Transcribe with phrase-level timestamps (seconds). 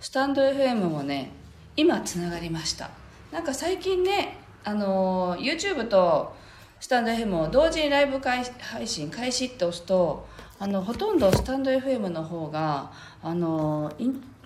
[0.00, 1.32] スタンド FM もね
[1.76, 2.90] 今つながりました。
[3.32, 6.34] なんか最近ねあの YouTube と
[6.80, 8.44] スタンド FM を同時にライブ配
[8.86, 10.26] 信開始って押すと
[10.58, 13.92] あのほとんどスタンド FM の方があの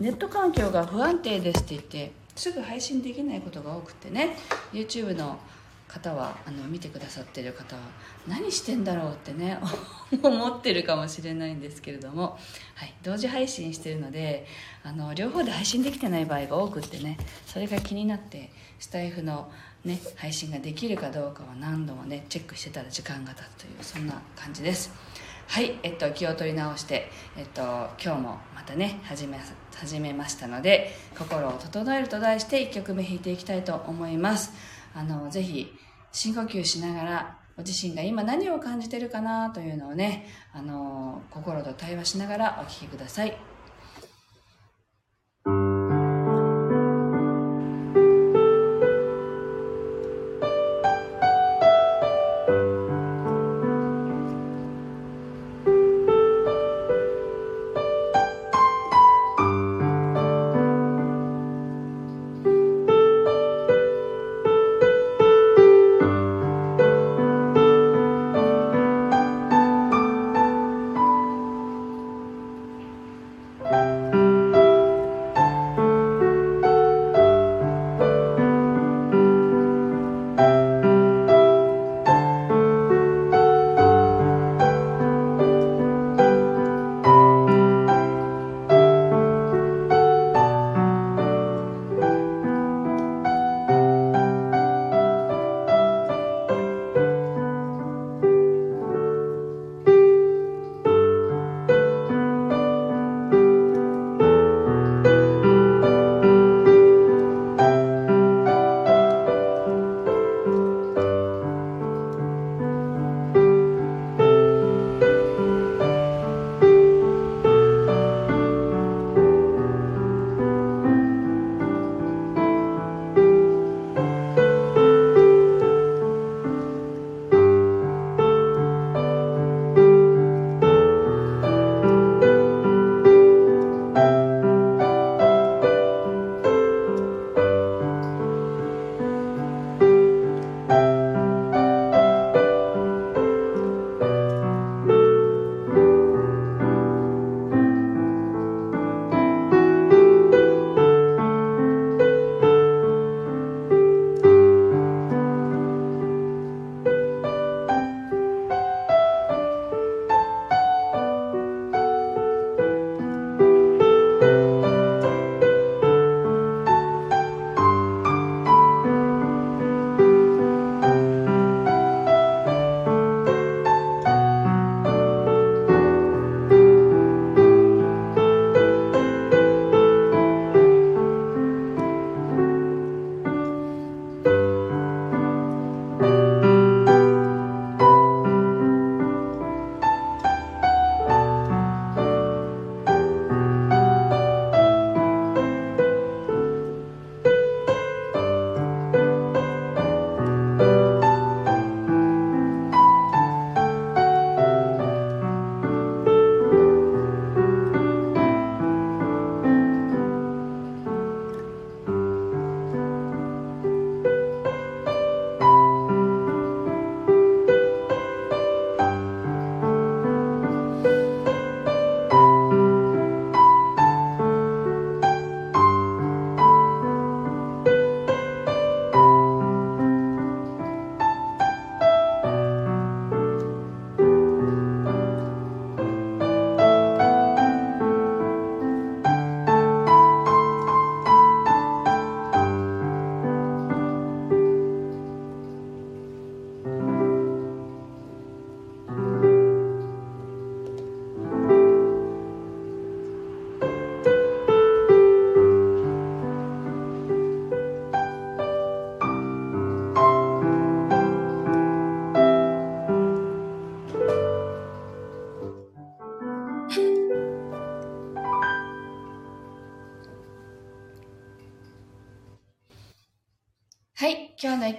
[0.00, 4.37] ネット環境が不安定ですって言ってすぐ配信できないことが多くてね
[4.72, 5.38] YouTube の
[5.90, 7.82] 方はあの見てくださってる方は
[8.28, 9.58] 何してんだろうってね
[10.22, 12.38] 思ってるかもしれないんですけれども、
[12.76, 14.46] はい、同時配信してるので
[14.84, 19.50] あの両方で配信できてない場合が多くってねそれが気になってスタイフの、
[19.84, 24.92] ね、配信ができるかどうかは何度もねチェックしてたら時間が経つというそんな感じです。
[25.48, 27.62] はいえっと気を取り直してえっと
[28.00, 29.36] 今日もまたね始め
[29.74, 34.52] 始めましたので「心を整える」と題して1曲目弾いていきたいと思います。
[34.94, 35.72] あのぜひ
[36.12, 43.49] 深呼吸しながらご自身が今何を感じてるかなというのをねあの心と対話しながらお聞きください。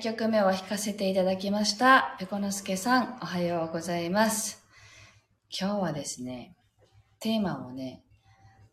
[0.01, 2.15] 1曲目を弾かせていただきました。
[2.17, 4.65] ペコノスケさん、おはようございます。
[5.55, 6.55] 今日はですね、
[7.19, 8.01] テーマをね、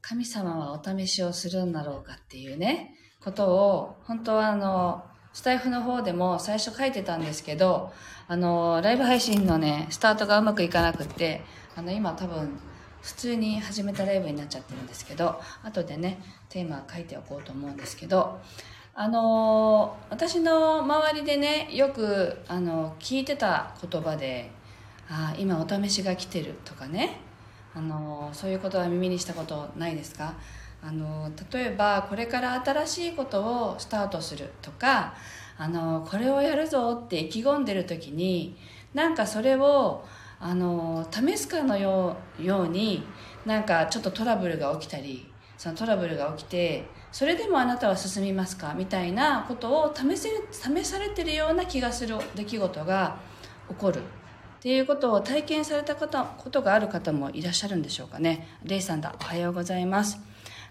[0.01, 5.05] 神様はお試しをするんだろうかっていうね、ことを、本当はあの、
[5.35, 7.93] スタイフの方でも最初書いてたんですけど、
[8.27, 11.43] あの、ライブ配信のね、スタートがうまくいかなくって、
[11.77, 12.59] あの、今多分、
[13.03, 18.41] 普通に始めたライブになっちゃってるんですけど、後でね、テーマ書いておこうと思うんですけど、
[19.00, 24.50] あの私の周りでね、よく、あの、聞いてた言葉で、
[25.09, 27.21] あ今お試しが来てるとかね、
[27.77, 30.35] あのそういうことは耳にしたことないですか？
[30.83, 35.15] あの例えばこれから新しいことをスタートするとか
[35.56, 38.56] あのこれをやるぞって意気込んでる時に
[38.95, 40.05] なんかそれを
[40.41, 43.05] あの試すかのようように
[43.47, 53.19] なんかちょっとトラブルが起きたりそのトラブルが起きてそれでもあなたは進みますかみたいなことを試せ試されてるような気がする出来事が
[53.69, 54.01] 起こる。
[54.59, 58.49] っていうことを体験された方ことがある方もいらっしゃるんでしょうかね。
[58.65, 59.15] レイさんだ。
[59.21, 60.19] おはようございます。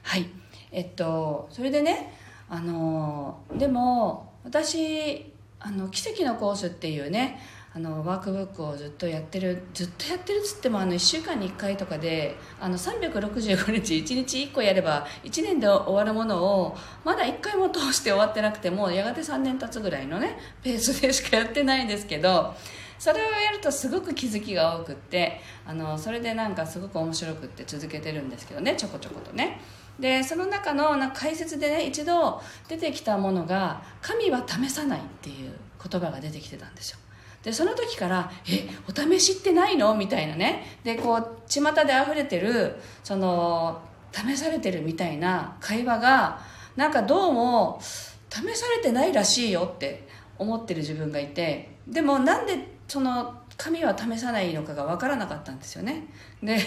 [0.03, 0.29] はい。
[0.71, 2.13] えっとそれでね
[2.49, 7.39] あのでも私あの奇跡のコースっていうね
[7.73, 22.55] あのワークブックをずっとやってるずっとやってるっつってもあの1週間に1回とかであの365日1日1個やれば1年で終わるものをまだ1回も通して終わってなくてもやがて3年経つぐらいのねペースでしかやってないんですけど
[22.99, 29.61] それをやるとすごく気づきが多くってあのそれでなんかすごく面白くって続けてるんですけどねちょこちょことね。
[29.99, 35.53] でその中のな解説でね一度出てきたものが「神は試さない」っていう
[35.83, 36.99] 言葉が出てきてたんですよ。
[37.43, 40.79] でその時から「えお試しってないの?」みたいなね。
[40.83, 43.81] でこう巷で溢れてるその
[44.11, 46.39] 試されてるみたいな会話が
[46.75, 50.07] なんかどうも試されてないらしいよって
[50.37, 51.75] 思ってる自分がいて。
[51.87, 56.03] でもなんでその神は試さないのかが分からなかったんですよね。
[56.43, 56.59] で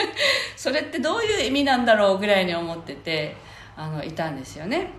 [0.56, 3.36] それってどういう意味なんだろうぐらいに思ってて
[3.76, 4.90] あのいたんですよね。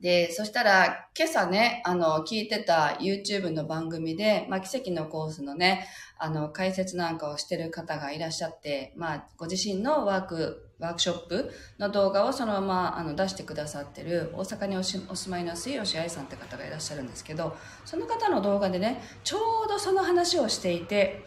[0.00, 5.86] でそしたら今朝ねあの聞いてた YouTube の番組で、まあ、奇跡のコースのね
[6.22, 17.56] あの、解説なんかをしてる方がいらっしゃって、まあ、ご自身のワーク、ワークショップの動画をそのままあの出してくださってる大阪におしお住まいの水吉愛さんって方がいらっしゃるんですけど、
[17.86, 21.24] その方の動画でね、ちょうどその話をしていて、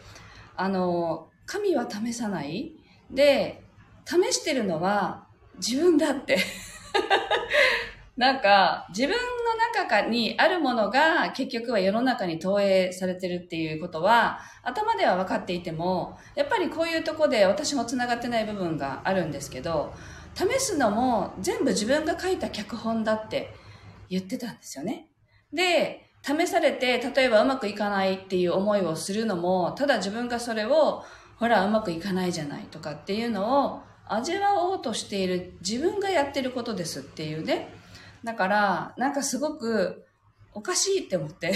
[0.56, 2.76] あの、神は試さない
[3.10, 3.64] で、
[4.04, 5.26] 試してるのは
[5.56, 6.38] 自分だって。
[8.16, 9.16] なんか、自分の
[9.74, 19.92] 中にあるものが結局は世の中に投影されてるっていうことは、頭では分かっていても、やっぱりこういうとこで私も繋がってない部分があるんですけど、
[20.34, 23.52] 試すのも全部自分が書いた脚本だって
[24.08, 25.08] 言ってたんですよね。
[25.52, 31.04] で、試されて、例えばうまくいかないっていう思いをするのも、ただ自分がそれを、
[31.36, 37.68] ほら、うまくいかないじゃないとかっていうのを味わおうとしている自分がやってることですっていうね。
[38.24, 40.04] だから、なんかすごく
[40.54, 41.52] おかしいって思って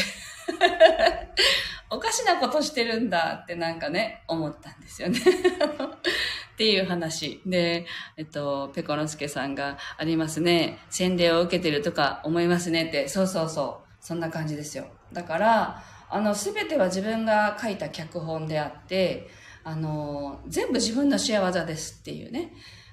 [1.90, 5.18] おかしなことしてるんだってなんかね、思ったんですよね
[6.52, 7.40] っていう話。
[7.46, 7.86] で、
[8.16, 10.80] えっと、ペコノスケさんがありますね。
[10.90, 13.08] 洗礼を受けてるとか思いますねって。
[13.08, 13.88] そうそうそう。
[14.04, 14.88] そんな感じですよ。
[15.12, 19.30] だから、あの、すべては自分が書いた脚本であって、
[19.64, 22.52] あの、全部自分の仕業ですっていうね。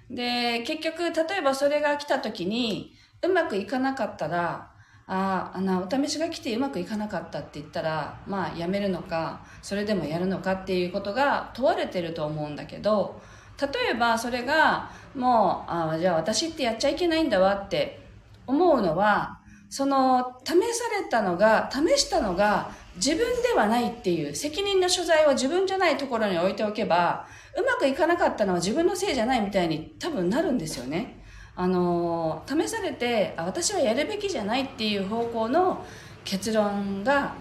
[0.09, 2.93] で、結局、例えばそれが来た時に、
[3.25, 4.71] うまくいかなかったら、
[5.07, 13.21] ああの、お試しが来てうまくいかなかったって言ったら、まあ、やめるのか、それでもやるのかっていうことが問われてると思うんだけど、
[13.61, 17.99] 例えばそれが、もう、ああ、じゃあ私ってやっちゃいけないんだわって
[18.47, 19.39] 思うのは、
[19.69, 20.57] その、試さ
[21.01, 31.24] れたのが、試したのが自分ではないっていう責任の所在を自分じゃないところに置いておけば、うまくいかなかったのは自分のせいじゃないみたいに多分なるんですよね。
[31.55, 35.85] あの試されてあ私はやるべきじゃないっていう方向の
[36.23, 37.35] 結論が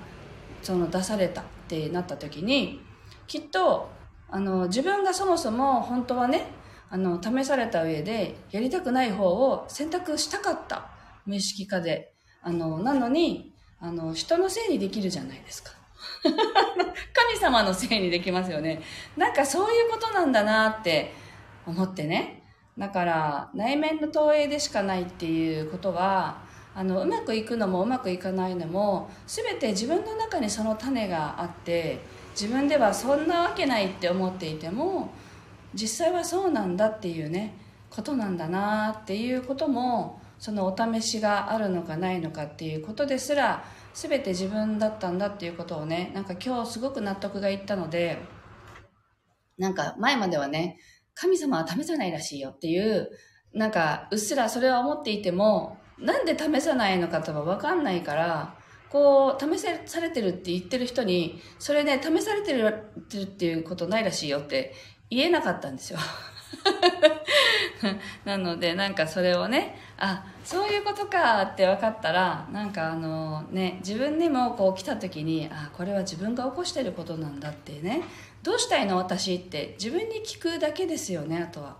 [0.62, 2.80] その出されたってなった時に
[3.26, 3.90] きっと
[4.28, 6.46] あの自分がそもそも本当はね
[6.90, 10.90] あの試された上でやりたくない方を選択したかった
[11.26, 12.14] 無意識化で。
[12.46, 15.72] あのなのにあの人のせいにできるじゃないですか。
[16.22, 18.82] 神様のせいにできますよね。
[19.16, 21.12] なんかそういうことなんだなって
[21.66, 22.42] 思ってね。
[22.78, 26.42] だから内面の投影でしかないっていうことは
[26.74, 32.00] あのうまくいくのもうまくいかないのも全て自分の中にその種があって
[32.32, 35.12] 自分ではそんなわけないって思っていても
[35.72, 37.54] 実際はそうなんだっていうね
[37.90, 43.64] ことなんだなっていうこともそのお試しがあるのかないのかっていうことですら
[43.94, 48.18] 全て自分だったんだっていうことをねなんか今日すごく納得がいったので
[49.56, 50.78] なんか前まではね
[51.14, 53.10] 神様は試さないらしいよっていう、
[53.52, 58.56] なんか、うっすらそれは思っていても、なんで試さないのかとかわかんないから、
[58.90, 64.74] こう、試されてるって言ってる人に、それね、試されてるっていうことないらしいよって
[65.10, 65.98] 言えなかったんですよ。
[68.24, 78.02] なので、なんかそれをね、あ、そういうことかって分かったら、なんかあのね、自分にもこう来た時に、あ、これは自分が起こしてることなんだってね、
[78.44, 78.98] どうしたいの？
[78.98, 81.76] 私って自分に聞くだけですよね、あとは。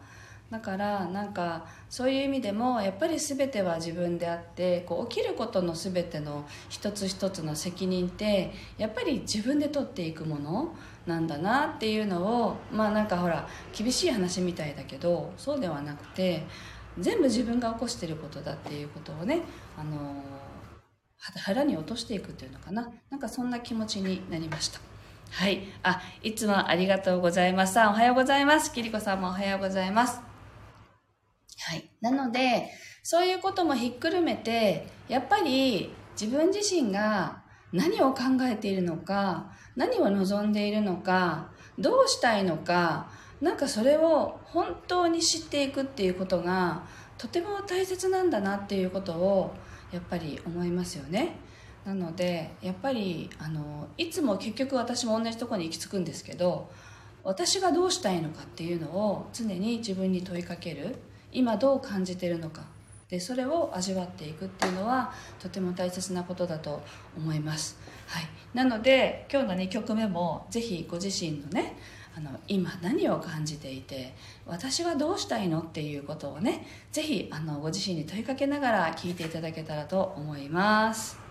[0.51, 10.75] だからなんかそういう意味でもやっぱり全ては自分であってこう起きることの全ての一つ一つの責任ってやっぱり自分で取っていくもの
[11.07, 16.45] なんだなっていうのをまあなんかほら厳しい話みたいだけどそうではなくて
[16.99, 19.41] 全部自分が起こしてることだっていうことをね
[19.77, 20.23] あの
[21.19, 24.94] 腹に落としていくっていうのかななんかそんな気持ちになりました。
[25.31, 25.63] はい。
[25.83, 27.79] あ、いつもありがとうございます。
[27.79, 28.73] おはようございます。
[28.73, 30.21] きりこさんもおはようございます。
[31.59, 31.91] はい。
[32.01, 32.71] なので、
[33.03, 46.87] そういうこともひっくるめて、やっぱり自分自身が何を考えているのか、何を望んでいるのか、どうしたいのか、なんかそれを本当に知っていくっていうことが
[47.19, 49.55] とても大切なんだなっていうことを
[49.93, 51.37] やっぱり思いますよね。
[51.85, 56.71] なのでやっぱりあのいつも結局私も同じとこに行き着くんですけど
[57.23, 60.97] 私がどうしたいのかっていうのを常に自分に問いかける。
[61.35, 62.63] 今どう感じてるのか。
[63.11, 66.83] でそれを味わっていくっていうのはとても大切なことだと
[67.17, 68.25] 思います、はい、
[68.55, 71.77] なので今日の2曲目もぜひご自身のね
[72.17, 74.15] あの今何を感じていて
[74.47, 81.24] 私はどうしたいのっていうことをねぜひあのご自身に問いかけながら聞いていただけたらと思います。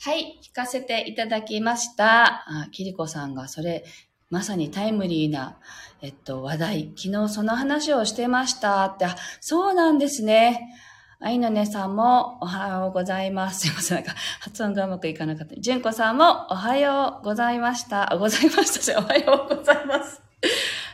[0.00, 2.44] はい、聞かせていただきました。
[2.48, 3.84] あ、キリコさんがそれ、
[4.30, 5.58] まさにタイムリーな、
[6.02, 6.92] えっと、話題。
[6.96, 10.72] 昨日その話をしてましたって、あ、そうなんですね。
[11.20, 13.66] あいのねさんもおはようございます。
[13.66, 13.96] すいません。
[13.96, 15.56] なんか発音がうまくいかなかった。
[15.56, 18.16] じゅんこさんもおはようございました。
[18.20, 20.22] ございました、おはようございます。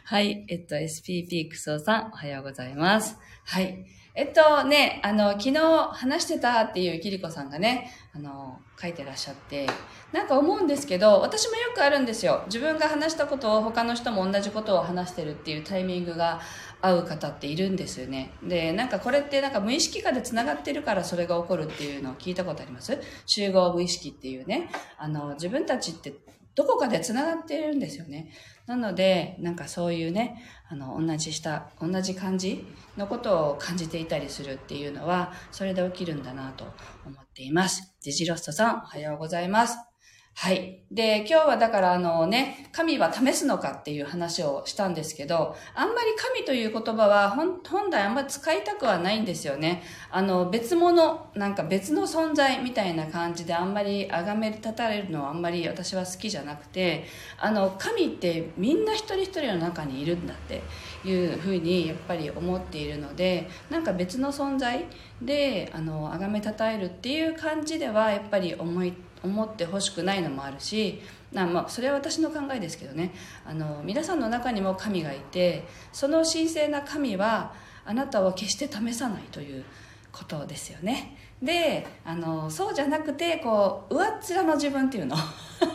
[0.07, 0.45] はい。
[0.49, 3.17] えっと、SPP クソさん、おはようございます。
[3.47, 3.87] はい。
[4.15, 9.67] えっとね、あの、昨日話してたっていうキリコさんがね、あの、書いてらっしゃって、
[10.13, 12.43] なんか思うんですけど、私もよくあるんですよ。
[12.49, 16.43] 自分が話したことを他の人も同じことを話してるっていうタイミングが
[16.83, 18.31] 合う方っているんですよね。
[18.43, 23.01] で、なんかこれってなんか無意識化で繋がってるからそれが起こるっていうのを聞いたことあります？
[23.25, 24.69] 集合無意識っていうね。
[24.99, 26.13] あの、自分たちって
[26.55, 28.31] どこかで繋がってるんですよね。
[28.67, 32.65] なので、なんかそういうね、あの、同じした、同じ感じ
[32.97, 36.65] のことを感じていたりするっていうのは、それで起きるんだなと
[37.05, 37.95] 思っています。
[38.01, 39.94] ジジロストさん、おはようございます。
[40.37, 40.81] はい。
[40.91, 49.85] で、今日はだからあのね、神は試すのかっていう話をしたんですけど、あんまり神という言葉は本来あんまり使いたくはないんですよね。
[50.11, 57.05] あの、別物、なんか別の存在みたいな感じであんまり崇め立たれるのはあんまり私は好きじゃなくて、
[57.39, 60.63] あの、神ってみんな一人一人の中にいるんだって
[61.09, 64.85] いうふうにやっぱり思っているので、なんか別の存在
[65.23, 68.93] で、あの、崇めたえるっていう感じではやっぱり思い
[69.25, 71.03] 思ってほしくないのもあるし
[71.35, 73.13] なまあ、それは私の考えですけどね。
[73.45, 77.53] あの皆さんの中にも神がいてその神聖な神は
[77.85, 79.65] あなたを決して試さないという
[80.13, 81.17] ことですよね。
[81.43, 85.17] であのそうじゃなくてこう上っ面の自分っていうの。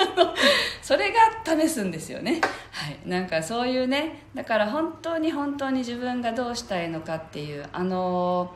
[0.82, 2.40] それが試すんですよね。
[2.72, 2.98] はい。
[3.06, 8.56] なんかそういうねだから本当に本当に自分がどうしたいのかっていうあの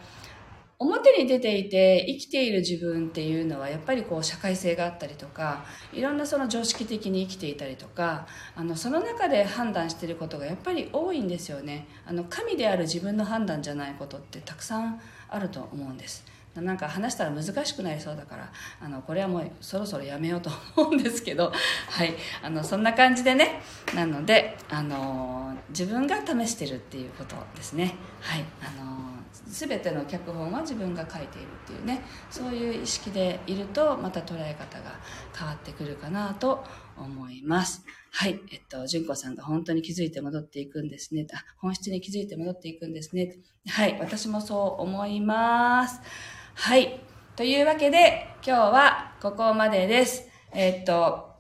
[0.80, 11.88] 表に出ていて生きている自分っていうのはやっぱりこう社会性があったりとかいろんなその常識的に生きていたりとかあのその中で判断していることがやっぱり多いんですよね。
[12.06, 16.33] あの神である自分の判断じゃないことってたくさんあると思うんです。
[16.62, 21.52] なんか話したら難しくなりそうだからあのこれはもうそろそろやめようと思うんですけど
[21.90, 22.14] はい。
[22.42, 23.62] あのそんな感じでね。
[23.96, 27.96] なのであの自分が試してるっていうことですね。
[28.20, 28.46] はい。
[28.62, 28.94] あの
[29.48, 32.02] 全ての脚本は自分が書いているっていうね。
[32.30, 35.00] そういう意識でいるとまた捉え方が
[35.36, 36.64] 変わってくるかなと
[36.98, 37.84] 思います。
[38.12, 38.40] はい。
[38.52, 41.26] えっと純子さんが本当に気づいて戻っていくんですね。
[41.34, 43.38] あ本質に気づいて戻っていくんですね。
[43.68, 43.98] はい。
[44.00, 46.00] 私もそう思います。
[46.56, 47.00] はい。
[47.36, 50.30] というわけで今日はここまでです。
[50.54, 51.34] えっと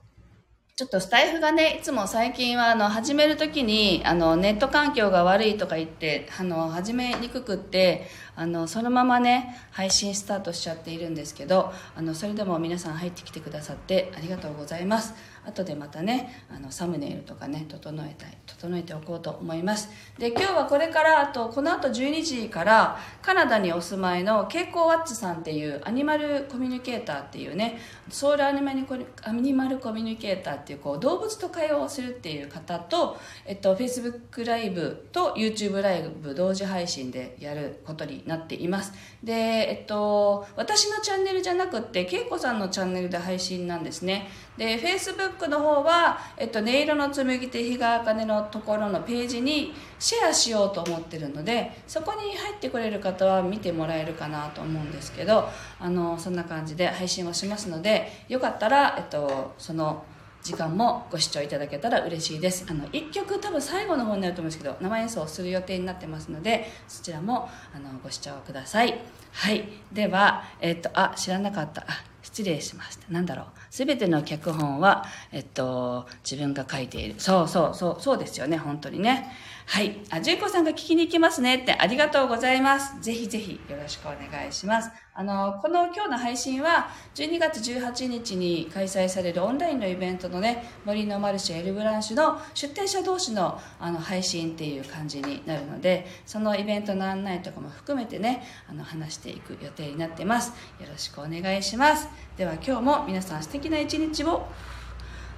[0.75, 15.13] ちょっとスタイフがね、いつも最近はあの始めるときにあのネット環境が悪いとか言ってあの始めにくくってあのそのままね配信スタートしちゃっているんですけどあのそれでも皆さん入ってきてくださってありがとうございます。
[15.45, 28.85] 後でまたねあのサムネイルとかね整えたい整えておこうと思いますで今日はこれからあとこの後12時からカナダにお住まいのケイコー・ワッツさんっていうアニマルコミュニケーターっていうねソウルアニマル
[29.23, 38.93] アニマルコミュニケーターっていうこう動物と会話をするっていう方と、えっと、Facebook ライブと YouTube ライブ同時配信でやることになっています。
[39.23, 44.29] でえっと私のチャンネルじゃなくってケイコさんのチャンネルで配信なんですね。
[44.57, 60.05] で Facebook の方は、えっと、音色の紡手日川茜のところのページにシェアしようと思ってるのでそこに入ってくれる方は見てもらえるかなと思うんですけどあのそんな感じで配信をしますのでよかったら、えっと、その
[60.43, 62.65] 時間もご視聴いただけたら嬉しいです。
[62.69, 68.99] あの1曲多分最後の方になると思うんですけど生演奏をする予定になってますのでそちらもあのご視聴ください。
[69.31, 69.69] はい。
[69.93, 71.83] ではえっとあ知らなかった。
[71.83, 71.85] あ
[72.21, 73.11] 失礼しました。
[73.11, 73.45] なんだろう。
[73.73, 77.15] 全ての脚本は、えっと、自分が書いている。
[77.17, 79.31] そうそうそう、そうですよね、本当にね。
[79.65, 79.97] はい。
[80.11, 83.01] あ、純子さんが聞きに行きますねってありがとうございます。
[83.01, 84.91] ぜひぜひよろしくお願いします。
[85.15, 100.49] あの、この今日の配信は12月18日に開催されるオンラインのイベントのね、森のマルシェエルブランシュの出店者同士のあの配信っていう感じになるので、そのイベントの案内とかも含めてね、あの話していく予定になってます。
[100.79, 102.09] よろしくお願いします。
[102.35, 104.47] では今日も皆さん素敵な一日を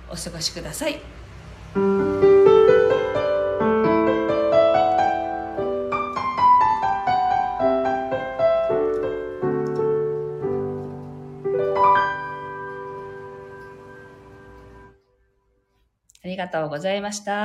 [0.10, 1.00] お過ごしください。
[16.24, 17.36] ありがとうございました。